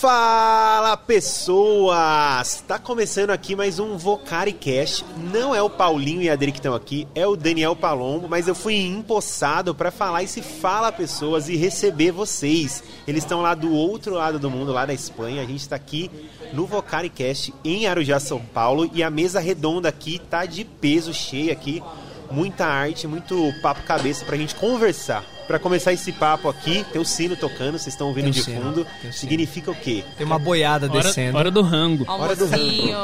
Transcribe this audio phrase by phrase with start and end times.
[0.00, 2.62] Fala pessoas!
[2.68, 5.04] Tá começando aqui mais um Vocari Cast.
[5.32, 8.46] Não é o Paulinho e a Adri que estão aqui, é o Daniel Palombo, mas
[8.46, 12.80] eu fui empossado para falar esse Fala Pessoas e receber vocês.
[13.08, 15.42] Eles estão lá do outro lado do mundo, lá da Espanha.
[15.42, 16.08] A gente está aqui
[16.52, 21.12] no Vocari Cast em Arujá, São Paulo, e a mesa redonda aqui tá de peso
[21.12, 21.82] cheia aqui.
[22.30, 25.24] Muita arte, muito papo cabeça pra gente conversar.
[25.48, 28.60] Para começar esse papo aqui, tem o sino tocando, vocês estão ouvindo Tem de sino,
[28.60, 28.86] fundo.
[29.10, 30.04] Significa o quê?
[30.18, 31.38] Tem uma boiada Hora, descendo.
[31.38, 32.04] hora do rango.
[32.06, 32.96] Hora do Almocinho.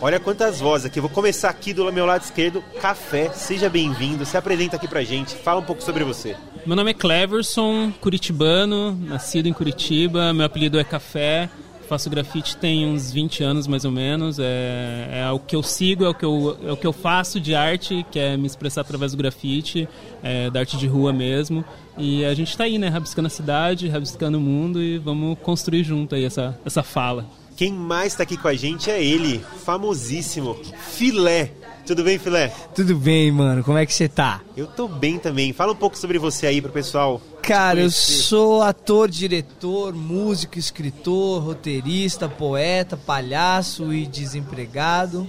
[0.00, 1.00] Olha quantas vozes aqui.
[1.00, 2.62] Eu vou começar aqui do meu lado esquerdo.
[2.80, 4.24] Café, seja bem-vindo.
[4.24, 5.34] Se apresenta aqui pra gente.
[5.34, 6.36] Fala um pouco sobre você.
[6.64, 10.32] Meu nome é Cleverson, curitibano, nascido em Curitiba.
[10.32, 11.50] Meu apelido é Café.
[11.92, 14.38] Faço grafite tem uns 20 anos mais ou menos.
[14.38, 17.38] É, é o que eu sigo, é o que eu, é o que eu faço
[17.38, 19.86] de arte, que é me expressar através do grafite,
[20.22, 21.62] é, da arte de rua mesmo.
[21.98, 22.88] E a gente tá aí, né?
[22.88, 27.26] Rabiscando a cidade, rabiscando o mundo e vamos construir junto aí essa, essa fala.
[27.58, 30.56] Quem mais tá aqui com a gente é ele, famosíssimo,
[30.94, 31.52] Filé.
[31.84, 32.48] Tudo bem, Filé?
[32.74, 33.62] Tudo bem, mano?
[33.62, 34.40] Como é que você tá?
[34.56, 35.52] Eu tô bem também.
[35.52, 37.20] Fala um pouco sobre você aí pro pessoal.
[37.42, 45.28] Cara, eu sou ator, diretor, músico, escritor, roteirista, poeta, palhaço e desempregado,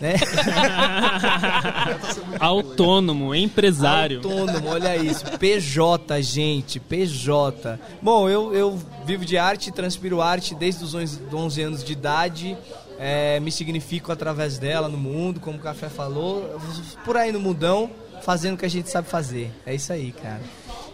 [0.00, 0.14] né?
[2.40, 4.18] Autônomo, empresário.
[4.18, 5.24] Autônomo, olha isso.
[5.38, 7.78] PJ, gente, PJ.
[8.02, 12.58] Bom, eu, eu vivo de arte, transpiro arte desde os 11 11 anos de idade.
[12.98, 16.58] É, me significo através dela no mundo, como o Café falou.
[17.04, 17.88] Por aí no mundão,
[18.22, 19.50] fazendo o que a gente sabe fazer.
[19.64, 20.40] É isso aí, cara.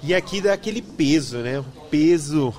[0.02, 1.64] E aqui dá aquele peso, né?
[1.91, 2.54] Peso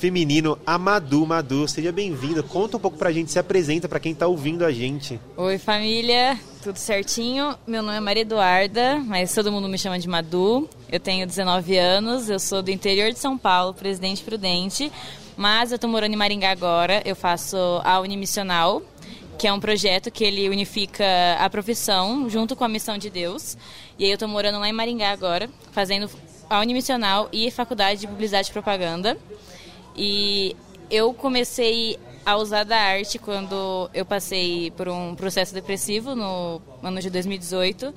[0.00, 0.58] feminino.
[0.66, 2.42] Amadu, Madu, seja bem-vindo.
[2.42, 5.20] Conta um pouco pra gente, se apresenta pra quem tá ouvindo a gente.
[5.36, 6.38] Oi, família.
[6.62, 7.54] Tudo certinho?
[7.66, 10.68] Meu nome é Maria Eduarda, mas todo mundo me chama de Madu.
[10.90, 14.90] Eu tenho 19 anos, eu sou do interior de São Paulo, Presidente Prudente,
[15.36, 17.02] mas eu tô morando em Maringá agora.
[17.04, 18.82] Eu faço a Unimissional,
[19.38, 21.04] que é um projeto que ele unifica
[21.38, 23.56] a profissão junto com a missão de Deus.
[23.98, 26.10] E aí eu tô morando lá em Maringá agora, fazendo
[26.50, 29.16] a Unimissional e Faculdade de Publicidade e Propaganda.
[29.96, 30.56] E
[30.90, 31.96] eu comecei
[32.26, 37.94] a usar da arte quando eu passei por um processo depressivo no ano de 2018.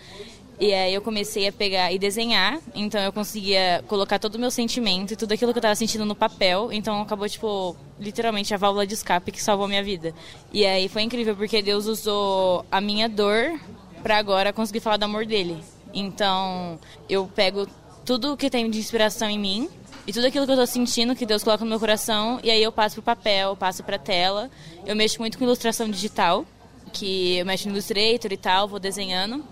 [0.59, 4.51] E aí eu comecei a pegar e desenhar, então eu conseguia colocar todo o meu
[4.51, 8.57] sentimento e tudo aquilo que eu estava sentindo no papel, então acabou, tipo, literalmente a
[8.57, 10.13] válvula de escape que salvou a minha vida.
[10.53, 13.59] E aí foi incrível, porque Deus usou a minha dor
[14.03, 15.57] para agora conseguir falar do amor dele.
[15.91, 17.67] Então eu pego
[18.05, 19.69] tudo que tem de inspiração em mim
[20.05, 22.61] e tudo aquilo que eu tô sentindo, que Deus coloca no meu coração, e aí
[22.61, 24.49] eu passo pro papel, passo pra tela.
[24.85, 26.45] Eu mexo muito com ilustração digital,
[26.91, 29.43] que eu mexo no Illustrator e tal, vou desenhando.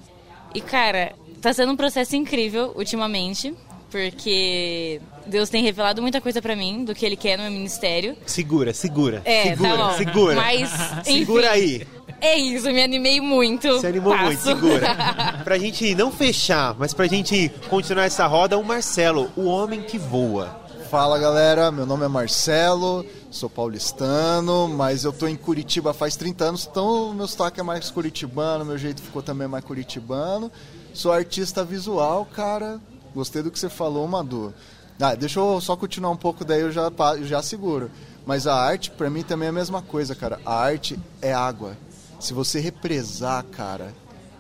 [0.54, 3.54] E cara, tá sendo um processo incrível ultimamente,
[3.90, 8.18] porque Deus tem revelado muita coisa pra mim do que ele quer no meu ministério.
[8.26, 9.22] Segura, segura.
[9.24, 9.98] É, segura, tá bom.
[9.98, 10.36] segura.
[10.36, 10.70] Mas,
[11.04, 11.78] segura enfim.
[11.78, 11.88] aí.
[12.22, 13.80] É isso, me animei muito.
[13.80, 14.26] Se animou Passo.
[14.26, 14.96] muito, segura.
[15.44, 19.98] Pra gente não fechar, mas pra gente continuar essa roda, o Marcelo, o homem que
[19.98, 20.62] voa.
[20.92, 26.44] Fala galera, meu nome é Marcelo, sou paulistano, mas eu tô em Curitiba faz 30
[26.44, 30.52] anos, então o meu sotaque é mais curitibano, meu jeito ficou também mais curitibano.
[30.94, 32.80] Sou artista visual, cara.
[33.16, 34.54] Gostei do que você falou, Madu.
[35.00, 37.90] Ah, deixa eu só continuar um pouco, daí eu já, eu já seguro.
[38.26, 40.40] Mas a arte, pra mim, também é a mesma coisa, cara.
[40.46, 41.76] A arte é água.
[42.22, 43.94] Se você represar, cara,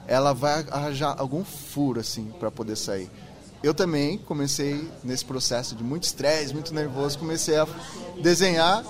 [0.07, 3.09] ela vai arranjar algum furo, assim, pra poder sair.
[3.63, 7.67] Eu também comecei nesse processo de muito estresse, muito nervoso, comecei a
[8.21, 8.83] desenhar,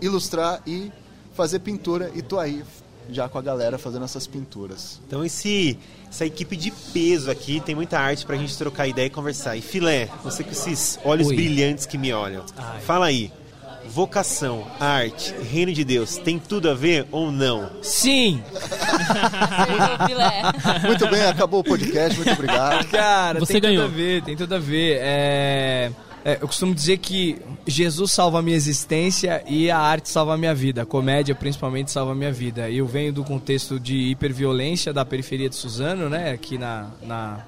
[0.00, 0.90] ilustrar e
[1.34, 2.64] fazer pintura e tô aí
[3.10, 5.00] já com a galera fazendo essas pinturas.
[5.06, 9.10] Então esse, essa equipe de peso aqui tem muita arte pra gente trocar ideia e
[9.10, 9.56] conversar.
[9.56, 11.36] E filé, você com esses olhos Oi.
[11.36, 12.44] brilhantes que me olham.
[12.56, 12.80] Ai.
[12.80, 13.32] Fala aí.
[13.88, 17.70] Vocação, arte, reino de Deus, tem tudo a ver ou não?
[17.82, 18.42] Sim!
[20.86, 22.86] Muito bem, acabou o podcast, muito obrigado.
[22.88, 23.84] Cara, Você tem ganhou.
[23.84, 24.98] tudo a ver, tem tudo a ver.
[25.00, 25.90] É...
[26.24, 30.36] é, eu costumo dizer que Jesus salva a minha existência e a arte salva a
[30.36, 30.82] minha vida.
[30.82, 32.70] A comédia, principalmente, salva a minha vida.
[32.70, 36.30] Eu venho do contexto de hiperviolência da periferia de Suzano, né?
[36.32, 37.40] Aqui na, na,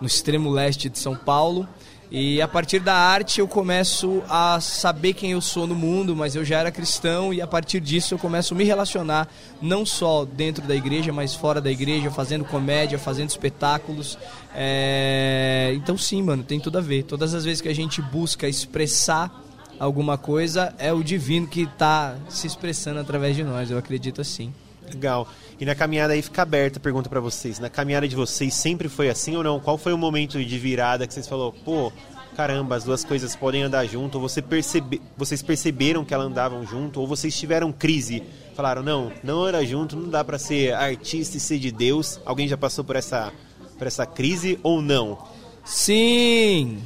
[0.00, 1.66] no extremo leste de São Paulo.
[2.14, 6.34] E a partir da arte eu começo a saber quem eu sou no mundo, mas
[6.34, 9.26] eu já era cristão e a partir disso eu começo a me relacionar
[9.62, 14.18] não só dentro da igreja, mas fora da igreja, fazendo comédia, fazendo espetáculos.
[14.54, 17.04] É, Então sim, mano, tem tudo a ver.
[17.04, 19.32] Todas as vezes que a gente busca expressar
[19.78, 24.52] alguma coisa, é o divino que está se expressando através de nós, eu acredito assim.
[24.88, 25.28] Legal.
[25.60, 27.58] E na caminhada aí fica aberta a pergunta pra vocês.
[27.58, 29.60] Na caminhada de vocês sempre foi assim ou não?
[29.60, 31.92] Qual foi o momento de virada que vocês falou, pô,
[32.36, 36.66] caramba, as duas coisas podem andar junto, ou você percebe, vocês perceberam que elas andavam
[36.66, 38.22] junto, ou vocês tiveram crise,
[38.54, 42.20] falaram, não, não anda junto, não dá para ser artista e ser de Deus.
[42.24, 43.32] Alguém já passou por essa,
[43.78, 45.18] por essa crise ou não?
[45.64, 46.82] Sim!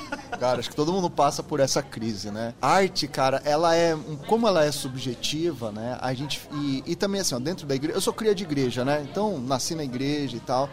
[0.40, 2.54] Cara, acho que todo mundo passa por essa crise, né?
[2.62, 3.94] A arte, cara, ela é.
[4.26, 5.98] Como ela é subjetiva, né?
[6.00, 6.40] A gente.
[6.50, 7.98] E, e também assim, ó, dentro da igreja.
[7.98, 9.06] Eu sou cria de igreja, né?
[9.08, 10.70] Então, nasci na igreja e tal.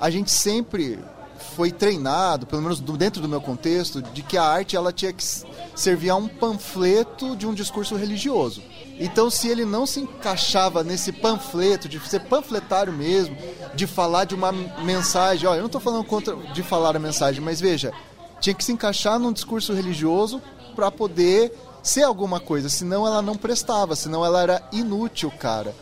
[0.00, 0.98] A gente sempre
[1.54, 5.22] foi treinado, pelo menos dentro do meu contexto, de que a arte ela tinha que
[5.74, 8.62] servir a um panfleto de um discurso religioso.
[8.98, 13.36] Então, se ele não se encaixava nesse panfleto, de ser panfletário mesmo,
[13.74, 17.42] de falar de uma mensagem, olha, eu não estou falando contra de falar a mensagem,
[17.42, 17.92] mas veja,
[18.40, 20.40] tinha que se encaixar num discurso religioso
[20.74, 21.52] para poder
[21.82, 25.74] ser alguma coisa, senão ela não prestava, senão ela era inútil, cara.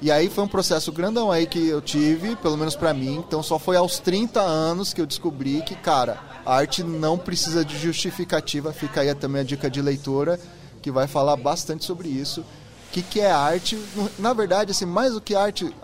[0.00, 3.16] E aí foi um processo grandão aí que eu tive, pelo menos para mim.
[3.26, 7.64] Então só foi aos 30 anos que eu descobri que, cara, a arte não precisa
[7.64, 8.72] de justificativa.
[8.72, 10.38] Fica aí também a dica de leitora
[10.82, 12.42] que vai falar bastante sobre isso.
[12.42, 12.44] O
[12.92, 13.78] que, que é arte?
[14.18, 15.74] Na verdade, assim, mais do que arte,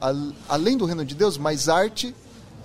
[0.48, 2.14] além do reino de Deus, mas arte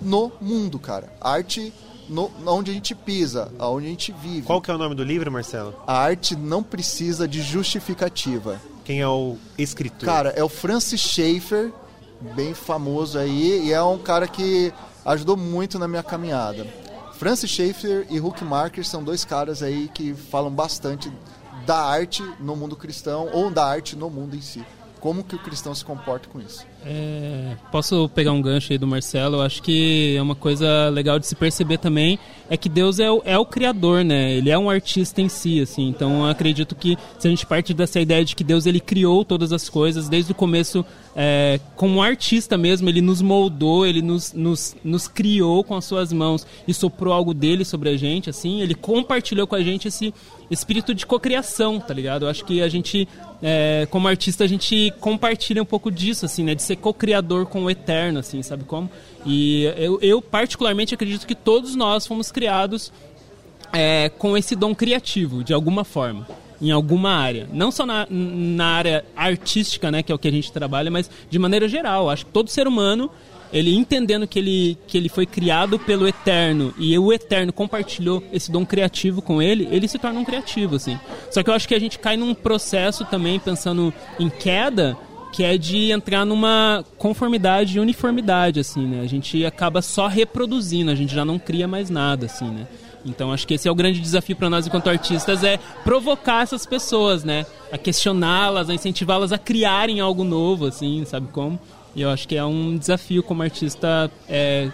[0.00, 1.12] no mundo, cara.
[1.20, 1.72] Arte
[2.08, 4.42] no, onde a gente pisa, onde a gente vive.
[4.42, 5.74] Qual que é o nome do livro, Marcelo?
[5.86, 8.60] A arte não precisa de justificativa.
[8.84, 10.06] Quem é o escritor?
[10.06, 11.72] Cara, é o Francis Schaeffer,
[12.34, 14.72] bem famoso aí, e é um cara que
[15.04, 16.66] ajudou muito na minha caminhada.
[17.12, 21.12] Francis Schaeffer e Hook Marker são dois caras aí que falam bastante
[21.66, 24.64] da arte no mundo cristão ou da arte no mundo em si.
[25.00, 26.64] Como que o cristão se comporta com isso?
[26.84, 29.36] É, posso pegar um gancho aí do Marcelo?
[29.36, 32.18] Eu acho que é uma coisa legal de se perceber também
[32.50, 34.32] é que Deus é o, é o criador, né?
[34.32, 35.88] Ele é um artista em si, assim.
[35.88, 39.52] Então acredito que se a gente parte dessa ideia de que Deus ele criou todas
[39.52, 40.84] as coisas desde o começo,
[41.14, 46.12] é, como artista mesmo, ele nos moldou, ele nos, nos, nos criou com as suas
[46.12, 48.60] mãos e soprou algo dele sobre a gente, assim.
[48.62, 50.14] Ele compartilhou com a gente esse
[50.50, 52.24] espírito de cocriação, tá ligado?
[52.24, 53.06] Eu acho que a gente,
[53.42, 56.54] é, como artista, a gente compartilha um pouco disso, assim, né?
[56.54, 58.90] De ser co-criador com o eterno, assim, sabe como?
[59.26, 62.92] E eu, eu particularmente acredito que todos nós fomos criados
[63.72, 66.26] é, com esse dom criativo, de alguma forma,
[66.60, 67.48] em alguma área.
[67.52, 71.10] Não só na, na área artística, né, que é o que a gente trabalha, mas
[71.28, 72.08] de maneira geral.
[72.08, 73.10] Acho que todo ser humano
[73.52, 78.50] ele entendendo que ele, que ele foi criado pelo Eterno e o Eterno compartilhou esse
[78.50, 80.98] dom criativo com ele, ele se torna um criativo, assim.
[81.30, 84.96] Só que eu acho que a gente cai num processo também, pensando em queda,
[85.32, 89.00] que é de entrar numa conformidade e uniformidade, assim, né?
[89.02, 92.66] A gente acaba só reproduzindo, a gente já não cria mais nada, assim, né?
[93.04, 96.66] Então acho que esse é o grande desafio para nós enquanto artistas é provocar essas
[96.66, 97.46] pessoas, né?
[97.70, 101.58] A questioná-las, a incentivá-las a criarem algo novo, assim, sabe como?
[101.94, 104.70] E eu acho que é um desafio como artista é,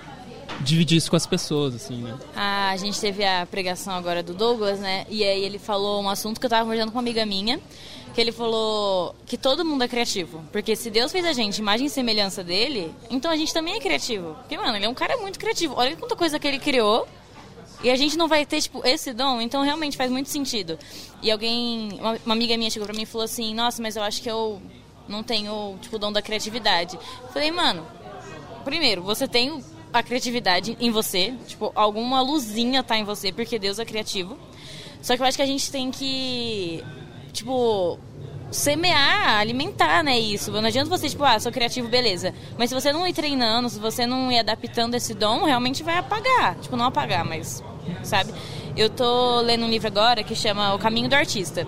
[0.61, 2.15] dividir isso com as pessoas, assim, né?
[2.35, 5.07] A gente teve a pregação agora do Douglas, né?
[5.09, 7.61] E aí ele falou um assunto que eu tava conversando com uma amiga minha,
[8.15, 10.45] que ele falou que todo mundo é criativo.
[10.53, 13.81] Porque se Deus fez a gente imagem e semelhança dele, então a gente também é
[13.81, 14.35] criativo.
[14.35, 15.75] Porque, mano, ele é um cara muito criativo.
[15.77, 17.07] Olha quanta coisa que ele criou.
[17.83, 20.79] E a gente não vai ter, tipo, esse dom, então realmente faz muito sentido.
[21.21, 24.03] E alguém, uma, uma amiga minha chegou pra mim e falou assim, nossa, mas eu
[24.03, 24.63] acho que eu
[25.07, 26.99] não tenho, tipo, o dom da criatividade.
[27.31, 27.87] falei, mano,
[28.65, 29.63] primeiro, você tem
[29.93, 34.39] a criatividade em você, tipo, alguma luzinha tá em você, porque Deus é criativo.
[35.03, 36.83] Só que eu acho que a gente tem que,
[37.35, 37.99] tipo,
[38.51, 40.51] semear, alimentar, né, isso.
[40.53, 42.33] Não adianta você, tipo, ah, sou criativo, beleza.
[42.57, 45.99] Mas se você não ir treinando, se você não ir adaptando esse dom, realmente vai
[45.99, 46.55] apagar.
[46.57, 47.63] Tipo, não apagar, mas,
[48.03, 48.33] sabe?
[48.77, 51.67] Eu tô lendo um livro agora que chama O Caminho do Artista.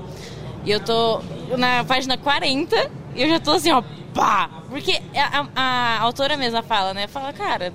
[0.64, 1.20] E eu tô
[1.58, 3.82] na página 40 e eu já tô assim, ó,
[4.14, 4.50] pá!
[4.68, 7.06] Porque a, a, a autora mesma fala, né?
[7.06, 7.72] Fala, cara,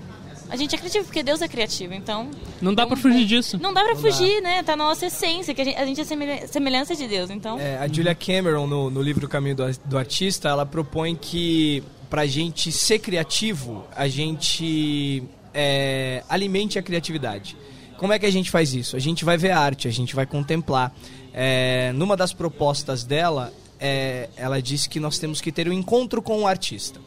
[0.51, 2.29] a gente é criativo porque Deus é criativo, então.
[2.62, 3.58] Não dá para fugir disso.
[3.58, 4.50] Não dá para fugir, dá.
[4.50, 4.63] né?
[4.63, 7.58] Tá na nossa essência, que a gente, a gente é semelhança de Deus, então.
[7.58, 12.25] É, a Julia Cameron, no, no livro Caminho do, do Artista, ela propõe que pra
[12.25, 17.55] gente ser criativo, a gente é, alimente a criatividade.
[17.98, 18.98] Como é que a gente faz isso?
[18.98, 20.93] A gente vai ver arte, a gente vai contemplar.
[21.34, 26.22] É, numa das propostas dela, é, ela disse que nós temos que ter um encontro
[26.22, 27.00] com o artista.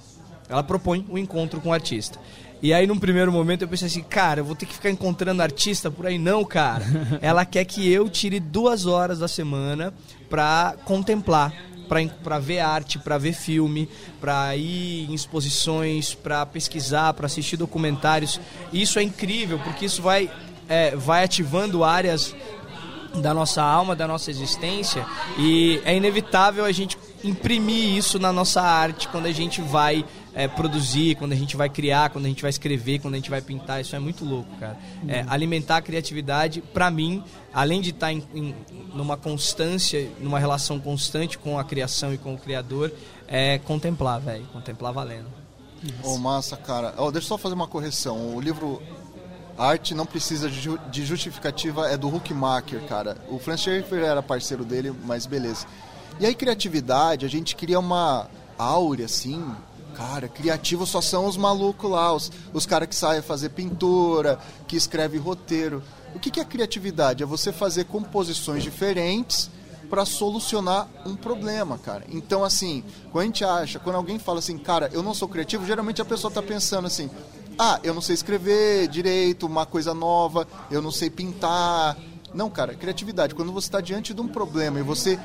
[0.48, 2.18] Ela propõe um encontro com o artista.
[2.64, 5.42] E aí, num primeiro momento, eu pensei assim, cara, eu vou ter que ficar encontrando
[5.42, 6.16] artista por aí.
[6.16, 6.82] Não, cara.
[7.20, 9.92] Ela quer que eu tire duas horas da semana
[10.30, 11.52] pra contemplar,
[12.22, 13.86] para ver arte, para ver filme,
[14.18, 18.40] para ir em exposições, para pesquisar, para assistir documentários.
[18.72, 20.30] E isso é incrível, porque isso vai,
[20.66, 22.34] é, vai ativando áreas
[23.20, 25.06] da nossa alma, da nossa existência,
[25.38, 30.04] e é inevitável a gente imprimir isso na nossa arte quando a gente vai
[30.34, 33.30] é, produzir, quando a gente vai criar, quando a gente vai escrever, quando a gente
[33.30, 33.80] vai pintar.
[33.80, 34.76] Isso é muito louco, cara.
[35.06, 37.22] É, alimentar a criatividade, pra mim,
[37.52, 38.54] além de estar em, em-
[38.92, 42.92] numa constância, numa relação constante com a criação e com o criador,
[43.28, 44.44] é contemplar, velho.
[44.52, 45.26] Contemplar valendo.
[46.02, 46.94] Ô, massa, cara.
[46.96, 48.34] Ó, deixa eu só fazer uma correção.
[48.34, 48.82] O livro
[49.56, 53.16] Arte Não Precisa de Justificativa é do Huckmacher, cara.
[53.28, 55.66] O Franz Schaeffer era parceiro dele, mas beleza.
[56.18, 59.44] E aí, criatividade, a gente cria uma áurea, assim...
[59.94, 64.76] Cara, criativo só são os malucos lá, os, os caras que saem fazer pintura, que
[64.76, 65.82] escreve roteiro.
[66.14, 67.22] O que, que é criatividade?
[67.22, 69.50] É você fazer composições diferentes
[69.88, 72.04] para solucionar um problema, cara.
[72.08, 72.82] Então, assim,
[73.12, 76.04] quando a gente acha, quando alguém fala assim, cara, eu não sou criativo, geralmente a
[76.04, 77.08] pessoa tá pensando assim,
[77.58, 81.96] ah, eu não sei escrever direito, uma coisa nova, eu não sei pintar.
[82.32, 83.34] Não, cara, criatividade.
[83.34, 85.18] Quando você está diante de um problema e você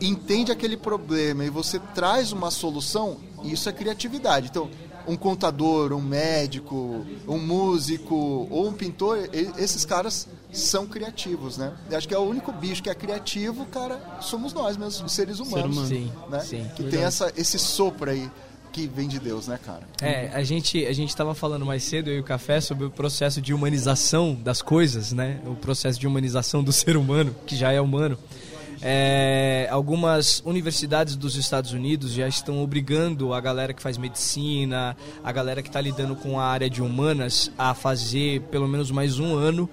[0.00, 3.16] entende aquele problema e você traz uma solução,
[3.52, 4.48] isso é criatividade.
[4.50, 4.70] Então,
[5.06, 8.14] um contador, um médico, um músico
[8.50, 11.72] ou um pintor, esses caras são criativos, né?
[11.90, 15.12] Eu acho que é o único bicho que é criativo, cara, somos nós mesmos, os
[15.12, 15.88] seres humanos, humano.
[15.88, 16.40] Sim, né?
[16.40, 16.70] sim.
[16.74, 18.30] que tem essa, esse sopro aí
[18.72, 19.82] que vem de Deus, né, cara?
[20.02, 22.90] É, a gente a gente estava falando mais cedo eu e o Café sobre o
[22.90, 25.40] processo de humanização das coisas, né?
[25.46, 28.18] O processo de humanização do ser humano, que já é humano.
[28.82, 35.32] É, algumas universidades dos Estados Unidos já estão obrigando a galera que faz medicina, a
[35.32, 39.34] galera que está lidando com a área de humanas a fazer pelo menos mais um
[39.36, 39.68] ano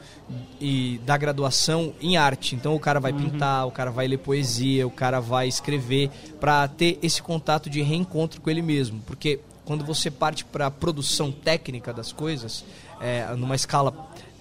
[0.59, 2.55] e da graduação em arte.
[2.55, 6.67] Então o cara vai pintar, o cara vai ler poesia, o cara vai escrever para
[6.67, 11.31] ter esse contato de reencontro com ele mesmo, porque quando você parte para a produção
[11.31, 12.65] técnica das coisas,
[12.99, 13.93] é, numa escala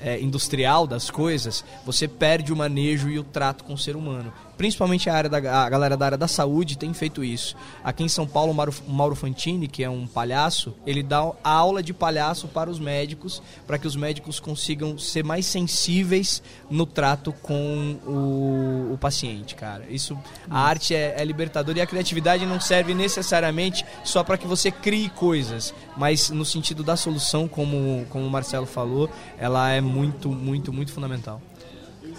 [0.02, 4.32] é, industrial das coisas, você perde o manejo e o trato com o ser humano.
[4.60, 7.56] Principalmente a, área da, a galera da área da saúde tem feito isso.
[7.82, 11.82] Aqui em São Paulo, o Mauro, Mauro Fantini, que é um palhaço, ele dá aula
[11.82, 17.32] de palhaço para os médicos, para que os médicos consigam ser mais sensíveis no trato
[17.40, 19.86] com o, o paciente, cara.
[19.88, 20.14] Isso,
[20.50, 24.70] a arte é, é libertadora e a criatividade não serve necessariamente só para que você
[24.70, 30.28] crie coisas, mas no sentido da solução, como, como o Marcelo falou, ela é muito,
[30.28, 31.40] muito, muito fundamental.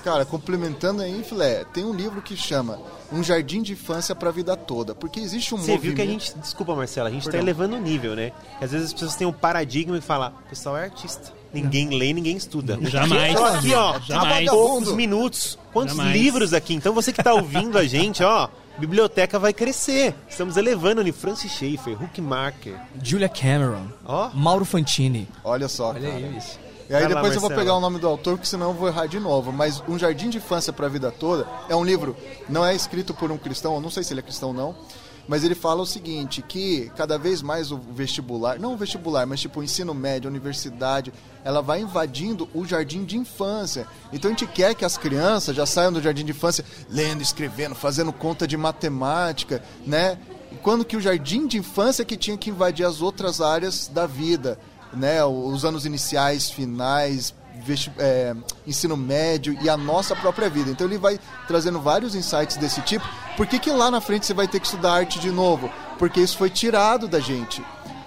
[0.04, 2.80] Cara, complementando aí, filé, tem um livro que chama
[3.12, 5.82] Um Jardim de Infância para a Vida Toda, porque existe um Você movimento...
[5.82, 6.34] viu que a gente.
[6.40, 7.46] Desculpa, Marcela, a gente tá Perdão.
[7.46, 8.32] elevando o nível, né?
[8.58, 11.32] Que às vezes as pessoas têm um paradigma e falam, o pessoal é artista.
[11.54, 12.80] Ninguém lê, ninguém estuda.
[12.90, 13.32] Jamais.
[13.34, 14.48] Então aqui, ó, Jamais.
[14.48, 15.60] há poucos minutos.
[15.74, 16.16] Quantos Jamais.
[16.16, 16.74] livros aqui?
[16.74, 18.48] Então você que tá ouvindo a gente, ó,
[18.80, 20.16] biblioteca vai crescer.
[20.30, 22.76] Estamos elevando ali Francis Schaeffer, Huckmarker.
[23.04, 24.30] Julia Cameron, Ó.
[24.34, 25.28] Mauro Fantini.
[25.44, 26.20] Olha só, Olha cara.
[26.38, 26.58] isso.
[26.92, 28.74] E aí Vai lá, depois eu vou pegar o nome do autor, porque senão eu
[28.74, 29.54] vou errar de novo.
[29.54, 32.18] Mas Um Jardim de Infância para a Vida Toda é um livro,
[32.50, 34.76] não é escrito por um cristão, eu não sei se ele é cristão ou não,
[35.26, 39.40] mas ele fala o seguinte, que cada vez mais o vestibular, não o vestibular, mas
[39.40, 41.14] tipo o ensino médio, a universidade,
[41.46, 43.88] ela vai invadindo o jardim de infância.
[44.12, 47.74] Então a gente quer que as crianças já saiam do jardim de infância lendo, escrevendo,
[47.74, 50.18] fazendo conta de matemática, né?
[50.62, 54.60] Quando que o jardim de infância que tinha que invadir as outras áreas da vida,
[54.94, 55.24] né?
[55.24, 57.34] Os anos iniciais, finais,
[57.98, 60.72] é, ensino médio e a nossa própria vida.
[60.72, 63.08] Então ele vai trazendo vários insights desse tipo.
[63.38, 65.70] Por que, que lá na frente você vai ter que estudar arte de novo?
[65.98, 67.64] Porque isso foi tirado da gente.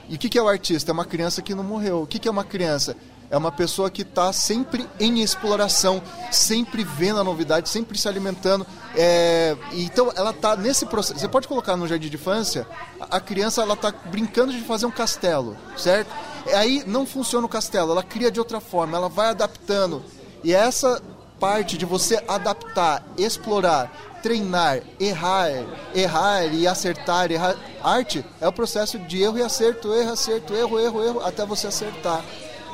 [0.09, 0.91] E o que, que é o artista?
[0.91, 2.03] É uma criança que não morreu.
[2.03, 2.97] O que, que é uma criança?
[3.31, 8.67] É uma pessoa que está sempre em exploração, sempre vendo a novidade, sempre se alimentando.
[8.95, 11.19] É, Então ela está nesse processo.
[11.19, 12.67] Você pode colocar no jardim de infância,
[13.01, 16.11] a criança ela está brincando de fazer um castelo, certo?
[16.53, 20.03] Aí não funciona o castelo, ela cria de outra forma, ela vai adaptando.
[20.43, 21.03] E essa
[21.41, 23.91] parte de você adaptar, explorar,
[24.23, 25.51] treinar, errar,
[25.95, 27.57] errar e acertar, errar.
[27.83, 31.67] Arte é o processo de erro e acerto, erro, acerto, erro, erro, erro, até você
[31.67, 32.25] acertar.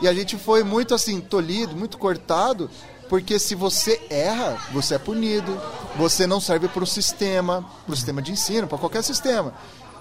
[0.00, 2.70] E a gente foi muito assim, tolhido, muito cortado,
[3.08, 5.60] porque se você erra, você é punido,
[5.96, 9.52] você não serve para o sistema, para o sistema de ensino, para qualquer sistema.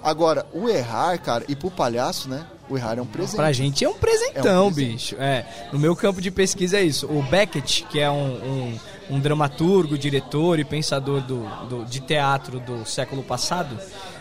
[0.02, 2.46] Agora, o errar, cara, e pro palhaço, né?
[2.70, 3.36] O errar é um presente.
[3.36, 4.92] Pra gente é um presentão, É um presente.
[4.92, 5.16] bicho.
[5.18, 7.06] É, no meu campo de pesquisa é isso.
[7.06, 8.78] O Beckett, que é um,
[9.10, 13.76] um, um dramaturgo, diretor e pensador do, do- de teatro do século passado,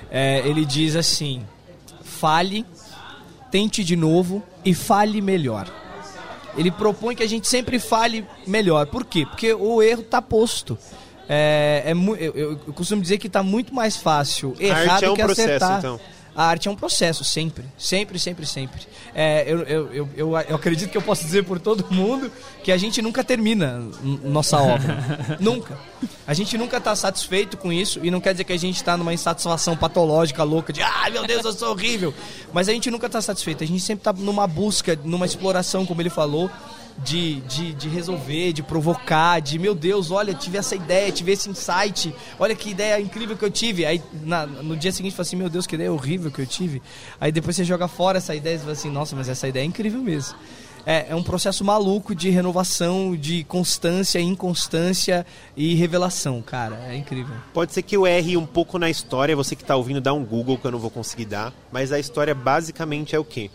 [0.10, 1.46] é, ele diz assim:
[2.04, 2.66] fale,
[3.52, 5.68] tente de novo e fale melhor.
[6.58, 8.88] Ele propõe que a gente sempre fale melhor.
[8.88, 9.26] Por quê?
[9.26, 10.78] Porque o erro tá posto.
[11.32, 15.16] É, é eu, eu- costumo dizer que tá muito mais fácil errar é do um
[15.16, 15.78] que processo, acertar.
[15.80, 16.00] então.
[16.36, 17.66] A arte é um processo, sempre.
[17.78, 18.82] Sempre, sempre, sempre.
[19.14, 22.32] É, eu, eu, eu, eu, eu acredito que eu posso dizer por todo mundo
[22.64, 23.84] que a gente nunca termina
[24.24, 25.38] nossa obra.
[25.40, 25.78] nunca.
[26.26, 28.96] A gente nunca está satisfeito com isso e não quer dizer que a gente está
[28.96, 32.14] numa insatisfação patológica, louca, de ai meu Deus, eu sou horrível.
[32.54, 33.64] Mas a gente nunca está satisfeito.
[33.64, 36.50] A gente sempre está numa busca, numa exploração, como ele falou
[37.04, 41.50] de, de, de resolver, de provocar, de meu Deus, olha, tive essa ideia, tive esse
[41.50, 43.86] insight, olha que ideia incrível que eu tive.
[43.86, 46.82] Aí na, no dia seguinte fala assim, meu Deus, que ideia horrível que eu tive.
[47.20, 49.66] Aí depois você joga fora essa ideia e fala assim, nossa, mas essa ideia é
[49.66, 50.36] incrível mesmo.
[50.86, 55.26] É, é um processo maluco de renovação, de constância, inconstância
[55.56, 56.80] e revelação, cara.
[56.88, 57.36] É incrível.
[57.54, 60.24] Pode ser que eu erre um pouco na história, você que está ouvindo, dá um
[60.24, 61.54] Google que eu não vou conseguir dar.
[61.72, 63.52] Mas a história basicamente é o quê?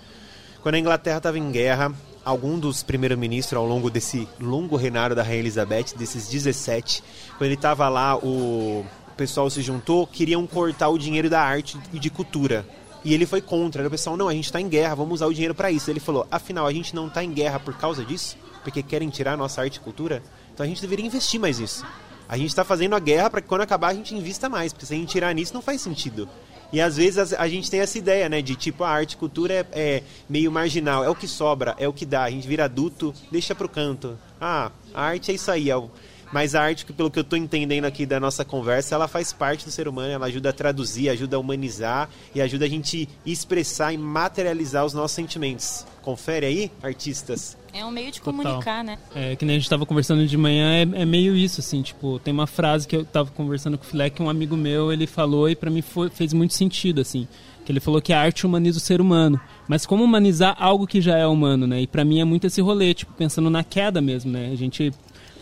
[0.62, 1.92] Quando a Inglaterra estava em guerra,
[2.24, 7.02] algum dos primeiros-ministros ao longo desse longo reinado da Rainha Elizabeth, desses 17,
[7.36, 8.84] quando ele estava lá, o
[9.16, 12.66] pessoal se juntou, queriam cortar o dinheiro da arte e de cultura.
[13.04, 13.86] E ele foi contra.
[13.86, 15.90] O pessoal, não, a gente está em guerra, vamos usar o dinheiro para isso.
[15.90, 18.36] Ele falou, afinal, a gente não está em guerra por causa disso?
[18.62, 20.22] Porque querem tirar nossa arte e cultura?
[20.52, 21.84] Então a gente deveria investir mais nisso.
[22.26, 24.86] A gente está fazendo a guerra para que quando acabar a gente invista mais, porque
[24.86, 26.26] se a gente tirar nisso não faz sentido.
[26.74, 28.42] E às vezes a, a, gente tem essa ideia, né?
[28.42, 31.86] De tipo, a arte e cultura é, é, meio marginal, é o que sobra, é
[31.86, 32.24] o que dá.
[32.24, 34.18] A gente vira adulto, deixa pro canto.
[34.40, 35.88] Ah, a arte é isso aí, é o,
[36.32, 39.64] mas a arte, pelo que eu estou entendendo aqui da nossa conversa, ela faz parte
[39.64, 43.92] do ser humano, ela ajuda a traduzir, ajuda a humanizar e ajuda a gente expressar
[43.92, 45.86] e materializar os nossos sentimentos.
[46.02, 47.56] Confere aí, artistas.
[47.74, 48.42] É um meio de Total.
[48.42, 48.96] comunicar, né?
[49.14, 52.20] É, que nem a gente estava conversando de manhã, é, é, meio isso, assim, tipo,
[52.20, 55.06] tem uma frase que eu estava conversando com o Filé, que um amigo meu, ele
[55.06, 57.26] falou e para mim foi, fez muito sentido, assim,
[57.64, 61.00] que ele falou que a arte humaniza o ser humano, mas como humanizar algo que
[61.00, 61.82] já é humano, né?
[61.82, 64.50] E para mim é muito esse rolê, tipo, pensando na queda mesmo, né?
[64.52, 64.92] A gente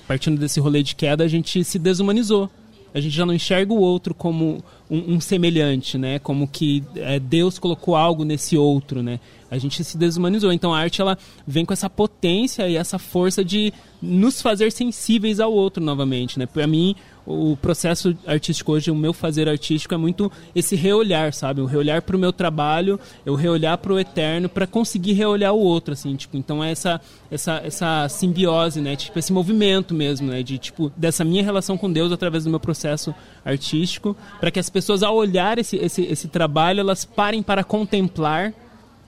[0.07, 2.51] partindo desse rolê de queda, a gente se desumanizou.
[2.95, 4.63] A gente já não enxerga o outro como
[4.93, 6.19] um, um semelhante, né?
[6.19, 9.19] Como que é, Deus colocou algo nesse outro, né?
[9.51, 10.53] A gente se desumanizou.
[10.53, 13.73] Então a arte ela vem com essa potência e essa força de
[14.03, 16.45] nos fazer sensíveis ao outro novamente, né?
[16.45, 16.95] Para mim,
[17.25, 21.61] o processo artístico hoje, o meu fazer artístico é muito esse reolhar, sabe?
[21.61, 25.61] O reolhar para o meu trabalho, eu reolhar para o eterno para conseguir reolhar o
[25.61, 28.97] outro, assim, tipo, então é essa essa essa simbiose, né?
[28.97, 30.43] Tipo esse movimento mesmo, né?
[30.43, 34.69] De tipo dessa minha relação com Deus através do meu processo artístico, para que as
[34.69, 38.53] pessoas ao olhar esse, esse esse trabalho, elas parem para contemplar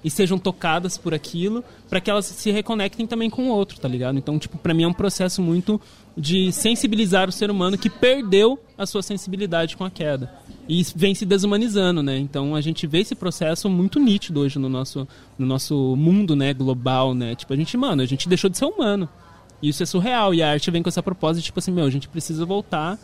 [0.04, 3.88] e sejam tocadas por aquilo, para que elas se reconectem também com o outro, tá
[3.88, 4.18] ligado?
[4.18, 5.80] Então, tipo, para mim é um processo muito
[6.14, 10.30] de sensibilizar o ser humano que perdeu a sua sensibilidade com a queda
[10.68, 12.18] e vem se desumanizando, né?
[12.18, 16.52] Então a gente vê esse processo muito nítido hoje no nosso, no nosso mundo, né,
[16.52, 17.34] global, né?
[17.34, 19.08] Tipo, a gente, mano, a gente deixou de ser humano.
[19.62, 21.90] E isso é surreal e a arte vem com essa proposta tipo assim, meu, a
[21.90, 22.98] gente precisa voltar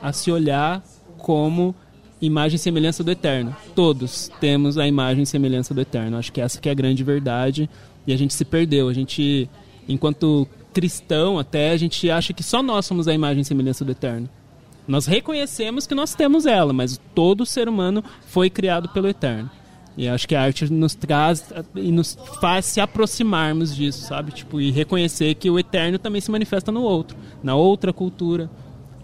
[0.00, 0.82] a se olhar
[1.18, 1.74] como
[2.24, 3.54] imagem e semelhança do eterno.
[3.74, 6.16] Todos temos a imagem e semelhança do eterno.
[6.16, 7.68] Acho que essa que é a grande verdade
[8.06, 8.88] e a gente se perdeu.
[8.88, 9.48] A gente
[9.88, 13.92] enquanto cristão até, a gente acha que só nós somos a imagem e semelhança do
[13.92, 14.28] Eterno.
[14.86, 19.50] Nós reconhecemos que nós temos ela, mas todo ser humano foi criado pelo Eterno.
[19.96, 24.32] E acho que a arte nos traz e nos faz se aproximarmos disso, sabe?
[24.32, 28.50] Tipo, e reconhecer que o eterno também se manifesta no outro, na outra cultura,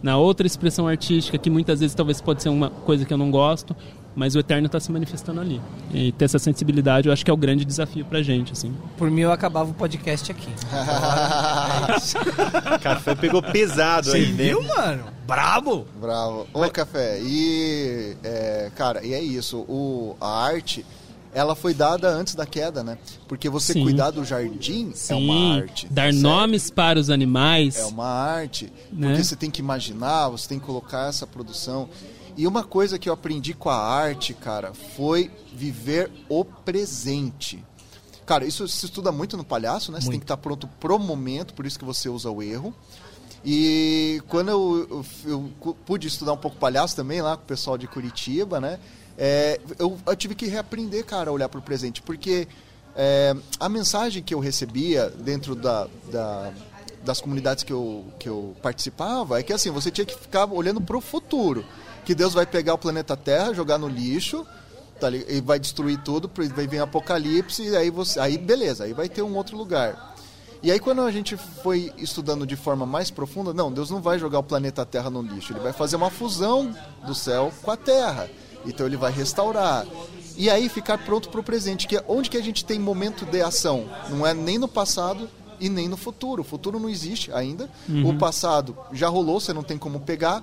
[0.03, 3.31] na outra expressão artística, que muitas vezes talvez pode ser uma coisa que eu não
[3.31, 3.77] gosto,
[4.15, 5.61] mas o eterno está se manifestando ali.
[5.93, 8.75] E ter essa sensibilidade, eu acho que é o grande desafio pra gente, assim.
[8.97, 10.49] Por mim, eu acabava o podcast aqui.
[12.83, 14.45] Café pegou pesado Você aí, né?
[14.45, 15.05] viu, mano?
[15.27, 15.87] Brabo!
[16.01, 16.47] Bravo.
[16.53, 18.17] Ô, Café, e...
[18.25, 19.59] É, cara, e é isso.
[19.69, 20.85] O, a arte
[21.33, 22.99] ela foi dada antes da queda, né?
[23.29, 23.83] Porque você Sim.
[23.83, 25.12] cuidar do jardim Sim.
[25.12, 25.88] é uma arte.
[25.88, 28.73] Dar tá nomes para os animais é uma arte.
[28.93, 29.09] Né?
[29.09, 31.88] Porque você tem que imaginar, você tem que colocar essa produção.
[32.37, 37.62] E uma coisa que eu aprendi com a arte, cara, foi viver o presente.
[38.25, 39.97] Cara, isso se estuda muito no palhaço, né?
[39.97, 40.05] Muito.
[40.05, 42.75] Você tem que estar pronto pro momento, por isso que você usa o erro.
[43.45, 47.79] E quando eu, eu, eu pude estudar um pouco palhaço também lá com o pessoal
[47.79, 48.79] de Curitiba, né?
[49.22, 52.48] É, eu, eu, tive que reaprender, cara, a olhar para o presente, porque
[52.96, 56.50] é, a mensagem que eu recebia dentro da, da,
[57.04, 60.80] das comunidades que eu, que eu participava é que assim, você tinha que ficar olhando
[60.80, 61.66] para o futuro
[62.02, 64.46] que Deus vai pegar o planeta Terra, jogar no lixo,
[64.98, 69.06] tá, e vai destruir tudo, vai vir apocalipse, e aí você, aí beleza, aí vai
[69.06, 70.16] ter um outro lugar.
[70.62, 74.18] E aí quando a gente foi estudando de forma mais profunda, não, Deus não vai
[74.18, 76.74] jogar o planeta Terra no lixo, ele vai fazer uma fusão
[77.06, 78.30] do céu com a Terra.
[78.66, 79.87] Então ele vai restaurar.
[80.37, 83.27] E aí ficar pronto para o presente, que é onde que a gente tem momento
[83.27, 86.42] de ação, não é nem no passado e nem no futuro.
[86.42, 87.68] O futuro não existe ainda.
[87.88, 88.11] Uhum.
[88.11, 90.42] O passado já rolou, você não tem como pegar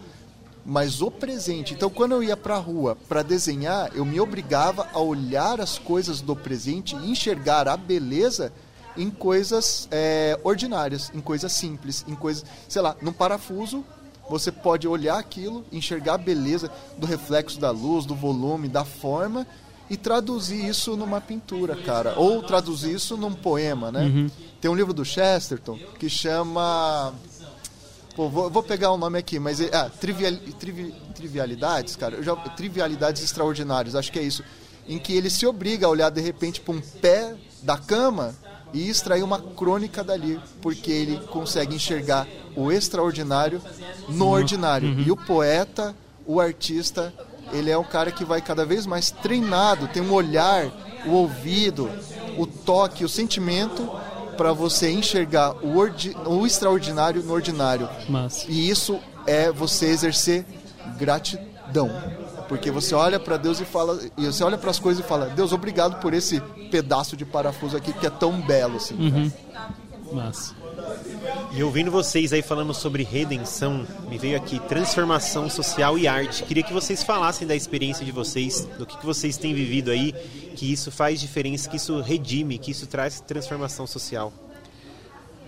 [0.69, 1.73] mas o presente.
[1.73, 5.80] Então, quando eu ia para a rua para desenhar, eu me obrigava a olhar as
[5.80, 8.51] coisas do presente e enxergar a beleza
[8.97, 13.86] em coisas é, ordinárias, em coisas simples, em coisas, sei lá, num parafuso.
[14.29, 19.47] Você pode olhar aquilo, enxergar a beleza do reflexo da luz, do volume, da forma
[19.89, 22.13] e traduzir isso numa pintura, cara.
[22.19, 24.03] Ou traduzir isso num poema, né?
[24.03, 24.29] Uhum.
[24.59, 27.13] Tem um livro do Chesterton que chama.
[28.15, 29.61] Pô, vou, vou pegar o nome aqui, mas.
[29.61, 32.15] é- Ah, trivial, trivi- trivialidades, cara.
[32.15, 34.43] Eu já, trivialidades extraordinárias, acho que é isso.
[34.87, 38.33] Em que ele se obriga a olhar de repente para um pé da cama
[38.73, 43.62] e extrair uma crônica dali, porque ele consegue enxergar o extraordinário
[44.10, 44.99] no ordinário.
[44.99, 47.13] E o poeta, o artista,
[47.53, 50.65] ele é um cara que vai cada vez mais treinado, tem um olhar,
[51.06, 51.89] o ouvido,
[52.38, 53.89] o toque, o sentimento
[54.36, 57.89] para você enxergar o, ordi- o extraordinário no ordinário.
[58.10, 58.45] Massa.
[58.49, 60.45] E isso é você exercer
[60.97, 61.89] gratidão.
[62.47, 65.27] Porque você olha para Deus e fala, e você olha para as coisas e fala:
[65.27, 66.39] "Deus, obrigado por esse
[66.71, 68.95] pedaço de parafuso aqui que é tão belo assim".
[68.95, 69.31] Uhum.
[70.13, 70.55] Massa.
[71.51, 76.43] E ouvindo vocês aí falando sobre redenção, me veio aqui transformação social e arte.
[76.43, 80.13] Queria que vocês falassem da experiência de vocês, do que, que vocês têm vivido aí,
[80.55, 84.31] que isso faz diferença, que isso redime, que isso traz transformação social.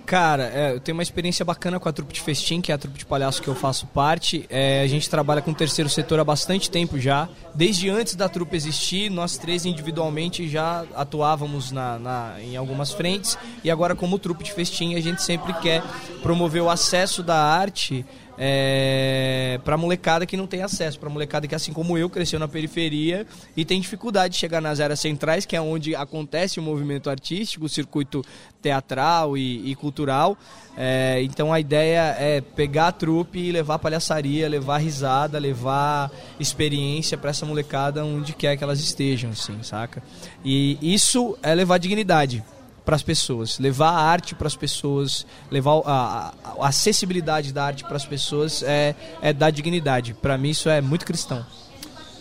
[0.10, 2.80] Cara, é, eu tenho uma experiência bacana com a trupe de festim, que é a
[2.80, 4.44] trupe de palhaço que eu faço parte.
[4.50, 7.30] É, a gente trabalha com o terceiro setor há bastante tempo já.
[7.54, 13.38] Desde antes da trupe existir, nós três individualmente já atuávamos na, na- em algumas frentes.
[13.64, 15.84] E agora, como trupe de festim, a gente sempre quer
[16.24, 18.04] promover o acesso da arte
[18.42, 22.48] é, para molecada que não tem acesso, para molecada que, assim como eu, cresceu na
[22.48, 27.10] periferia e tem dificuldade de chegar nas áreas centrais, que é onde acontece o movimento
[27.10, 28.24] artístico, o circuito
[28.62, 30.38] teatral e, e cultural.
[30.78, 37.18] É, então a ideia é pegar a trupe e levar palhaçaria, levar risada, levar experiência
[37.18, 40.02] para essa molecada onde quer que elas estejam, assim, saca?
[40.46, 42.42] E isso é levar dignidade
[42.90, 47.64] para as pessoas, levar a arte para as pessoas, levar a, a- a acessibilidade da
[47.66, 50.16] arte para as pessoas é, é dar dignidade.
[50.16, 51.46] Para mim isso é muito cristão.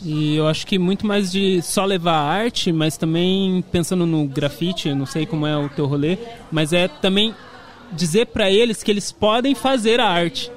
[0.03, 4.27] E eu acho que muito mais de só levar a arte, mas também pensando no
[4.27, 6.19] grafite, não sei como é o teu rolê,
[6.53, 7.35] mas é também
[7.93, 10.53] dizer pra eles que eles podem fazer a arte.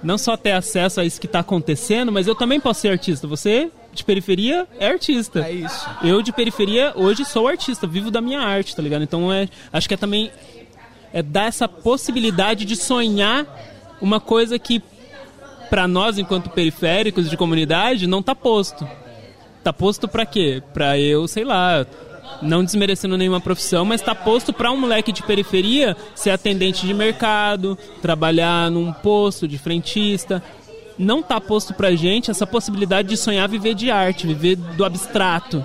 [0.00, 3.26] Não só ter acesso a isso que tá acontecendo, mas eu também posso ser artista.
[3.26, 5.40] Você, de periferia, é artista.
[5.46, 5.88] É isso.
[6.02, 9.02] Eu, de periferia, hoje sou artista, vivo da minha arte, tá ligado?
[9.02, 10.30] Então, é, acho que é também
[11.12, 13.46] é dar essa possibilidade de sonhar
[14.00, 14.82] uma coisa que
[15.68, 18.88] para nós enquanto periféricos de comunidade não tá posto.
[19.62, 20.62] Tá posto pra quê?
[20.72, 21.86] Pra eu, sei lá,
[22.42, 26.94] não desmerecendo nenhuma profissão, mas tá posto pra um moleque de periferia ser atendente de
[26.94, 30.42] mercado, trabalhar num posto de frentista.
[31.00, 35.64] Não tá posto pra gente essa possibilidade de sonhar viver de arte, viver do abstrato,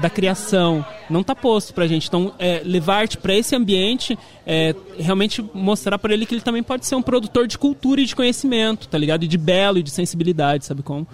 [0.00, 0.86] da criação.
[1.10, 2.06] Não tá posto pra gente.
[2.06, 6.62] Então, é, levar arte pra esse ambiente é realmente mostrar pra ele que ele também
[6.62, 9.24] pode ser um produtor de cultura e de conhecimento, tá ligado?
[9.24, 11.04] E de belo e de sensibilidade, sabe como?